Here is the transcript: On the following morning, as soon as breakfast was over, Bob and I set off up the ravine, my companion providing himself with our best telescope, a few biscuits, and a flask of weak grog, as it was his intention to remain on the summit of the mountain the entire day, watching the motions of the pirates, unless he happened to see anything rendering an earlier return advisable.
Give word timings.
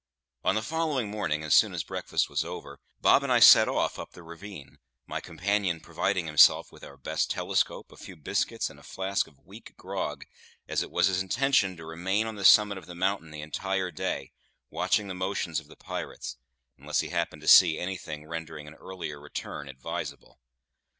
On 0.43 0.55
the 0.55 0.63
following 0.63 1.11
morning, 1.11 1.43
as 1.43 1.53
soon 1.53 1.75
as 1.75 1.83
breakfast 1.83 2.27
was 2.27 2.43
over, 2.43 2.79
Bob 3.01 3.21
and 3.21 3.31
I 3.31 3.39
set 3.39 3.69
off 3.69 3.99
up 3.99 4.13
the 4.13 4.23
ravine, 4.23 4.79
my 5.05 5.21
companion 5.21 5.79
providing 5.79 6.25
himself 6.25 6.71
with 6.71 6.83
our 6.83 6.97
best 6.97 7.29
telescope, 7.29 7.91
a 7.91 7.97
few 7.97 8.15
biscuits, 8.15 8.71
and 8.71 8.79
a 8.79 8.81
flask 8.81 9.27
of 9.27 9.45
weak 9.45 9.77
grog, 9.77 10.25
as 10.67 10.81
it 10.81 10.89
was 10.89 11.05
his 11.05 11.21
intention 11.21 11.77
to 11.77 11.85
remain 11.85 12.25
on 12.25 12.33
the 12.35 12.43
summit 12.43 12.79
of 12.79 12.87
the 12.87 12.95
mountain 12.95 13.29
the 13.29 13.43
entire 13.43 13.91
day, 13.91 14.31
watching 14.71 15.07
the 15.07 15.13
motions 15.13 15.59
of 15.59 15.67
the 15.67 15.77
pirates, 15.77 16.37
unless 16.79 17.01
he 17.01 17.09
happened 17.09 17.43
to 17.43 17.47
see 17.47 17.77
anything 17.77 18.25
rendering 18.27 18.67
an 18.67 18.73
earlier 18.73 19.19
return 19.21 19.69
advisable. 19.69 20.39